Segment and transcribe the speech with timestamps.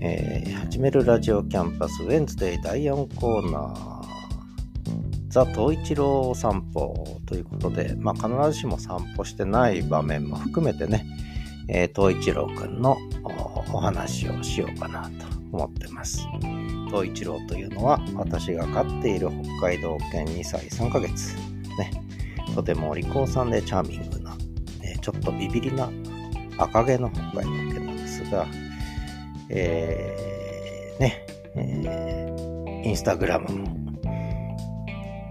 [0.00, 4.08] えー始めるラジオキャンパスウェンズデー第4コーナー
[5.28, 11.04] ザ・東一郎散歩ということで、まあ、必ずしも散歩してない場面も含めてね、
[11.68, 12.96] えー東一郎くんの
[13.72, 16.26] お話をしようかなと思ってます。
[16.86, 19.28] 東一郎というのは私が飼っている
[19.60, 21.36] 北海道犬2歳3ヶ月。
[21.78, 21.90] ね、
[22.54, 24.36] とてもお利口さんでチャーミングな、
[24.82, 25.90] えちょっとビビりな
[26.58, 28.46] 赤毛の北海道犬なんですが、
[29.48, 32.48] えー、ね、えー
[32.84, 33.66] インスタグラムも、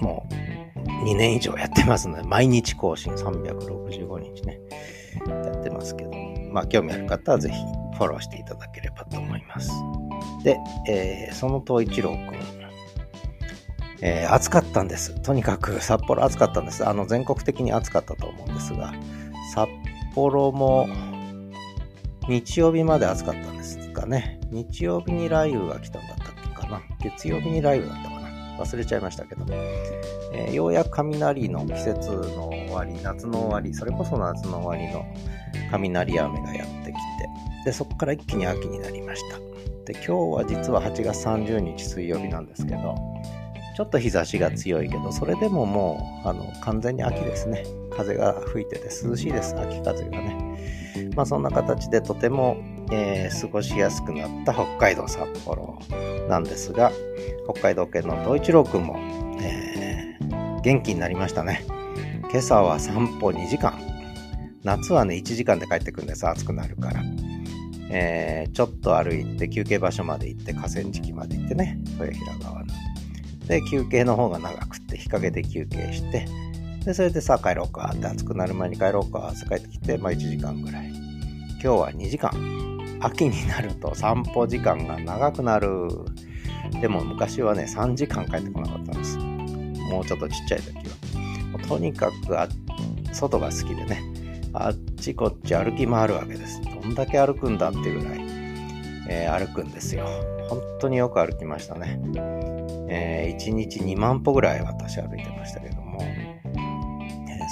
[0.00, 0.28] も
[0.76, 4.60] う2年以上やってますので、毎日更新365日ね、
[5.26, 6.10] やってますけど、
[6.52, 7.56] まあ興味ある方はぜひ
[7.96, 9.72] フォローしていただければと思います。
[10.42, 10.58] で、
[10.88, 12.18] えーその東一郎くん、
[14.02, 15.14] えー暑かったんです。
[15.22, 16.86] とにかく札幌暑かったんです。
[16.86, 18.92] あの、全国的に暑かったと思うんですが、
[19.54, 19.68] 札
[20.14, 20.88] 幌も
[22.28, 24.40] 日曜日まで暑かったんですかね。
[24.50, 26.80] 日曜日に雷雨が来たんだったっけかな。
[27.00, 28.20] 月曜日に雷雨だったかな。
[28.58, 29.44] 忘れちゃいましたけど、
[30.32, 35.04] えーようやく雷の季節の終わり、夏の終わり、それこそ夏の終わりの
[35.70, 36.94] 雷雨がやってきて、
[37.64, 39.49] で、そこから一気に秋になりました。
[39.90, 42.94] で、今日は実は8月30日水曜日なんですけど、
[43.76, 47.64] ちょっと日差しが強いけど、それでももう、あの、完全に秋ですね。
[47.96, 51.10] 風が吹いてて涼しいです、秋風がね。
[51.16, 52.56] まあそんな形でとても、
[52.92, 55.78] えー過ごしやすくなった北海道札幌
[56.28, 56.92] なんですが、
[57.50, 58.96] 北海道犬の東一郎くんも、
[59.42, 61.64] えー元気になりましたね。
[62.30, 63.72] 今朝は散歩2時間。
[64.62, 67.02] 夏はね、1時間で帰ってくるんです、暑くなるから。
[67.90, 72.66] えーちょっと歩いて休憩場所まで行って河川敷まで行ってね豊平川の。
[73.46, 76.26] で休憩の方が長くって日陰で休憩して
[76.84, 80.88] でそれでさあ帰ろうかって暑くなる前に帰ろうかって帰ってきて、まあ、1時間ぐらい。
[80.88, 82.30] 今日は2時間。
[83.02, 85.88] 秋になると散歩時間が長くなる。
[86.80, 89.18] でも昔はね3時間帰ってこなかったんです。
[89.18, 91.66] もうちょっとちっちゃい時は。
[91.66, 94.02] とにかく外が好きでね
[94.52, 96.60] あっちこっち歩き回るわけです。
[96.82, 98.20] どんだけ歩くんだっていうぐらい、
[99.08, 100.06] えー歩くんですよ。
[100.48, 102.00] 本当によく歩きましたね。
[102.88, 106.50] え1日2万歩ぐらい私歩いてましたけども、えー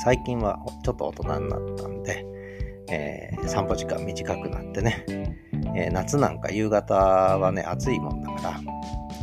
[0.04, 2.24] 最近はちょっと大人になったんで、
[2.90, 5.04] えー散歩時間短くなってね、
[5.76, 8.60] え夏なんか夕方はね、暑いもんだから、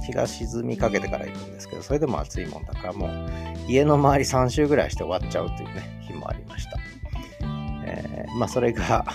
[0.05, 3.11] 日が沈みかけてから行くんですけど、それでも暑いもんだから、もう
[3.67, 6.77] 家の周り3周ぐらいして終わっちゃうというね、日もありました。
[7.85, 9.05] えーまあそれが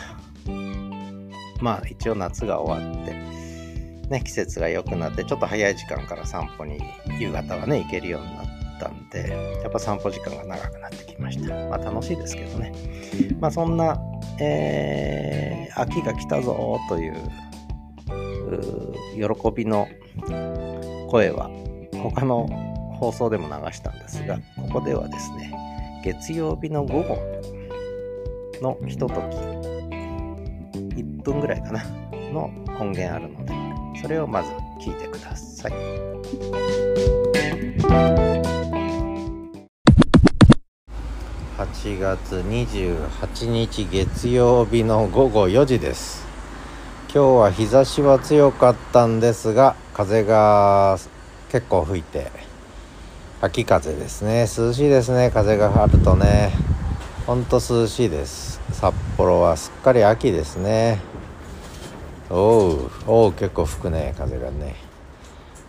[1.61, 3.15] まあ一応夏が終わって、
[4.09, 6.81] ね、季節が良くなってちょっと早い時間から散歩に
[7.19, 8.47] 夕方はね行けるようになっ
[8.81, 11.55] たんでやっぱ散歩時間が長くなってきました。
[11.69, 12.73] まあ楽しいですけどね。
[13.41, 13.99] まあそんな、
[14.41, 17.15] えー秋が来たぞという
[18.51, 19.89] う喜びの
[21.11, 21.51] 声は
[21.95, 22.47] 他の
[22.99, 25.55] 放送でも流したんですがここではですね
[26.05, 27.19] 月曜日の午後
[28.61, 29.70] のひととき
[31.21, 31.85] 1分ぐらいかな
[32.33, 33.53] の音源あるので
[34.01, 34.51] それをまず
[34.81, 35.73] 聞いてください。
[41.59, 46.27] 8月28日月曜日の午後4時です。
[47.13, 50.99] 今日は日差しは強かったんですが風が
[51.51, 52.31] 結構吹いて
[53.43, 54.47] 秋風ですね。
[54.47, 55.31] 涼しいですね。
[55.31, 56.51] 風があるとね。
[57.27, 58.60] ほんと涼しいです。
[58.73, 61.01] 札幌はすっかり秋ですね。
[62.31, 64.77] おうおう結構吹くね風がね。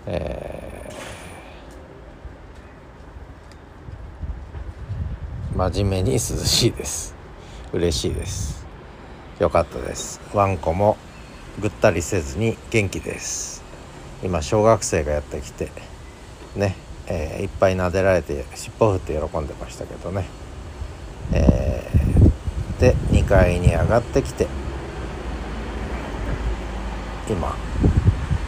[0.06, 5.62] えー。
[5.70, 7.14] 真面目に涼しいです。
[7.74, 8.66] 嬉しいです。
[9.40, 10.22] よかったです。
[10.34, 10.98] ワンコも
[11.60, 13.64] ぐったりせずに元気です。
[14.24, 15.70] 今小学生がやってきて
[16.56, 16.76] ね、
[17.08, 20.26] えーいっぱい撫でられて尻尾振って喜んでましたけどね。
[21.34, 21.61] えー。
[22.82, 24.48] で2階に上がってきて
[27.30, 27.56] 今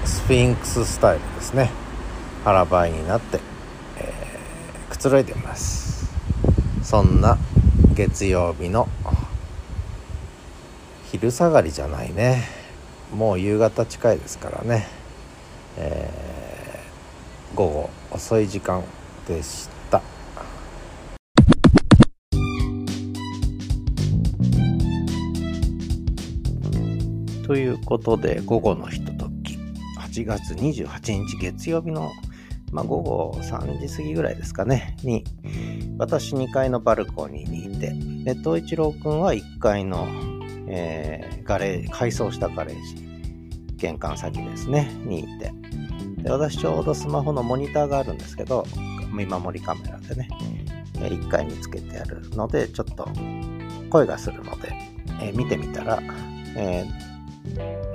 [0.03, 1.69] スフィンクススタイルですね。
[2.43, 3.39] 腹ばいになって、
[3.97, 6.11] えーくつろいでます。
[6.81, 7.37] そんな
[7.93, 8.89] 月曜日の
[11.11, 12.43] 昼下がりじゃないね。
[13.15, 14.87] もう夕方近いですからね、
[15.77, 18.83] えー午後遅い時間
[19.27, 19.69] でし
[27.43, 29.63] ということで午後のひととき。
[30.13, 32.11] 8月28日月曜日の、
[32.71, 35.23] まあ、午後3時過ぎぐらいですかね、に、
[35.97, 37.93] 私2階のバルコニーにいて、
[38.23, 40.07] で、東一郎くんは1階の、
[40.67, 45.51] えー、ガレージ、改装したガレージ、玄関先ですね、にいて、
[46.17, 48.67] で私ちょうどスマホのモニターがあるんですけど、
[49.11, 50.29] 見守りカメラでね、
[50.93, 53.09] 1階につけてあるので、ちょっと
[53.89, 54.71] 声がするので、
[55.21, 55.99] えー、見てみたら、
[56.55, 57.12] えー、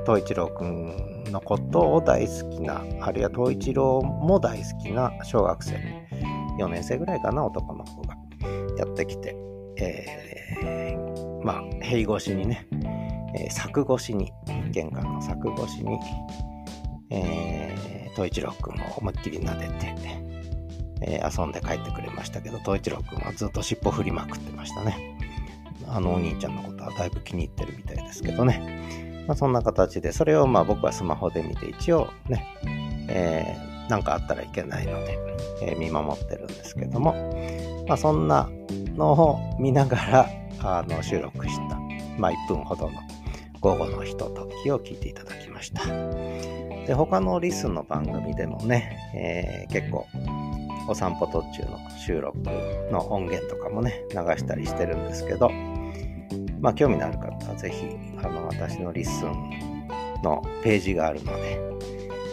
[0.07, 5.77] 東一郎くんのことを大好きな、あるいは東一郎も大好きな小学生、
[6.59, 8.17] 4年生ぐらいかな、男の子が
[8.79, 9.37] やってきて、
[9.79, 12.67] えー、まあ、塀越しにね、
[13.37, 14.33] えー、柵越しに、
[14.71, 15.99] 玄関の柵越しに、
[17.11, 19.95] えー、東一郎くんを思いっきり撫でて、
[21.01, 25.17] えー、遊んで帰ってくれましたけど、東一郎くんはずっと尻尾振りまくってましたね。
[25.91, 29.08] あのお兄ちゃんのことはだいぶ気に入ってるみたいですけどね。
[29.29, 32.47] まあ、そんな形で、それをまあ僕はスマホで見て一応ね、
[33.09, 35.19] えー、なんかあったらいけないので、
[35.63, 37.15] えー、見守ってるんですけども、
[37.87, 38.49] まあ、そんな
[38.97, 40.31] のを見ながら
[40.61, 41.79] あの収録した、
[42.19, 42.93] まあ、1分ほどの
[43.61, 45.85] 午後のひとときを聞いていただきました。
[46.87, 50.07] で、他のリスの番組でもね、えー、結構
[50.89, 52.39] お散歩途中の収録
[52.91, 55.51] の音源とかもね、流したりしてるんですけど、
[56.61, 57.87] まあ、興味のある方はぜひ、
[58.23, 61.61] あの、私の LISTEN のページがあるので、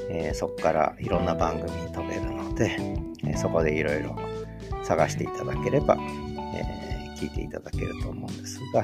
[0.10, 2.78] えー、そこからいろんな番組に飛べるので、
[3.24, 4.16] えー、そこでいろいろ
[4.84, 8.84] 探していただければ、えー、聞いていただけると思うんですが、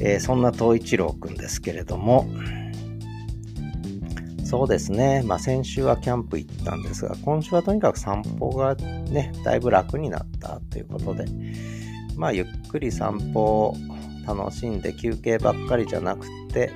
[0.00, 2.26] えそんな冬一郎くんですけれども、
[4.50, 5.22] そうですね。
[5.24, 11.24] まあ先週はキャンプ行ったんですが、今週はとにかく散歩がね、だいぶ楽になったということで、
[12.20, 13.76] まあゆっくり散歩を
[14.26, 16.70] 楽しんで休憩ばっかりじゃなくて、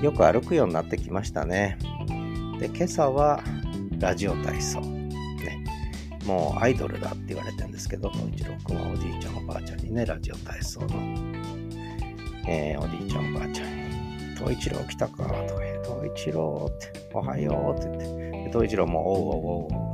[0.00, 1.76] よく歩くようになってきましたね。
[2.58, 3.42] で、今朝は
[3.98, 4.80] ラジオ体操。
[4.80, 5.62] ね。
[6.24, 10.86] もうアイドルだって言われてるんですけど、東一郎くんはおじいちゃんおばあちゃんにね、ラジオ体操の、
[12.48, 15.60] えー、おじいちゃんおばあちゃんに、東一郎来たか、と
[16.00, 16.70] 東一郎？
[16.74, 19.87] って、おはようって言って、東一郎もおうおうおう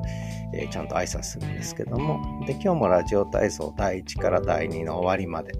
[0.56, 5.52] えー、ちゃんと挨拶するんですけども、で、今日もラジオ体操第1から第2の終わりまで、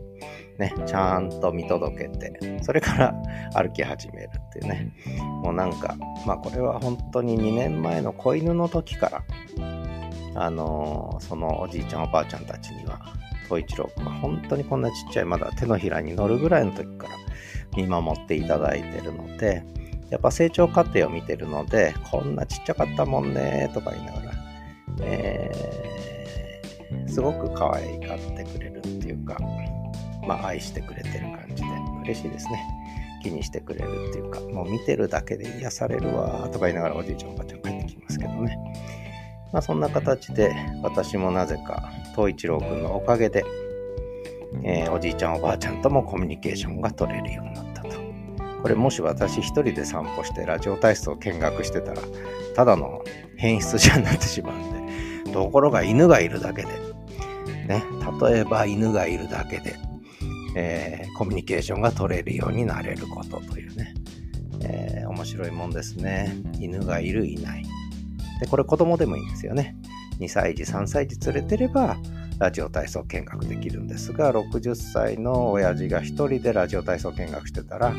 [0.58, 3.14] ね、ちゃんと見届けて、それから
[3.55, 4.93] 歩き始めるっていうね。
[5.43, 5.96] もうなんか、
[6.26, 9.23] まあこれは本当に2年前の子犬の時から、
[10.37, 13.00] あのー、そのおじいちゃんおばあちゃんたちには、
[13.44, 17.14] 東一郎君は本当にこんなちっちゃい、まだ手のひらに乗るぐらいの時から
[17.76, 19.62] 見守っていただいてるので、
[20.11, 24.24] やっぱ成長過程を見てるので、こんなちっちゃかったもんねとか言いながら、
[25.00, 29.38] えー、すごく可愛がってくれるっていうか、
[30.26, 31.69] まあ、愛してくれてる感じで
[32.05, 32.64] 嬉しいですね。
[33.23, 38.58] 気にしてくれるっていうか、もう見てるだけで癒されるわとか言いながらおじいちゃんおばあちゃん帰ってきますけどね。
[39.52, 43.44] まあそんな形で私もなぜか東一郎くんのおかげで、
[44.62, 47.91] えー、おじいちゃんおばあちゃんともコミュニケーションが取れるようになったと。
[48.62, 52.02] これもし私一人で散歩してラジオ体操を見学してたら、
[52.55, 53.02] ただの
[53.37, 54.74] 変質者になってしまうんで、
[55.35, 56.69] ところが犬がいるだけで、
[57.67, 57.85] ね、
[58.23, 59.75] 例えば犬がいるだけで、
[60.55, 63.95] えー、コミュニケーションが取れるようになれることというね、
[64.63, 66.37] えー、面白いもんですね。
[66.61, 67.65] 犬がいる、いない。
[68.41, 69.77] で、これ子供でもいいんですよね。
[70.20, 71.97] 2歳児、3歳児連れてれば、
[72.39, 77.93] ラジオ体操見学できるんですが、60歳の親父が1人でラジオ体操見学してたら、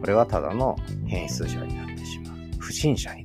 [0.00, 0.74] これはただの
[1.06, 2.36] 変質者になってしまう。
[2.58, 3.23] 不審者に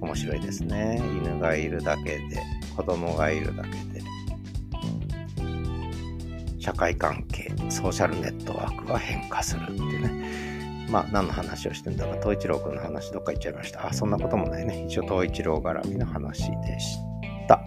[0.00, 1.00] 面白いですね。
[1.00, 2.20] 犬がいるだけで、
[2.76, 4.02] 子供がいるだけで、
[6.58, 10.88] 社会関係、ソーシャルネットワークが変化するっていうね。
[10.90, 13.86] まあ、何の話をしてんだか、東一郎くんの話どっか行っちゃいました。
[13.86, 14.86] あ、そんなこともないね。
[14.86, 16.96] 一応、東一郎絡みの話でし
[17.46, 17.60] た。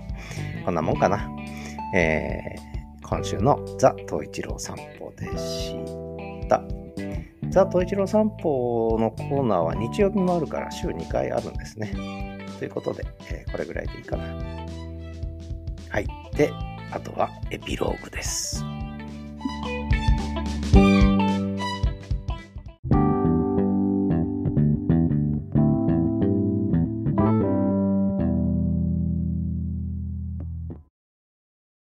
[0.66, 1.30] こんなもんかな。
[1.94, 6.01] えー、今週のザ・東一郎散歩でした。
[7.52, 11.92] ザ・東一郎散歩のコーナーは日曜日もあるから週2回あるんですね。
[12.60, 14.24] ということで、えー、これぐらいでいいかな。
[15.90, 16.08] はい。
[16.34, 16.50] で、
[16.94, 18.64] あとはエピローグです。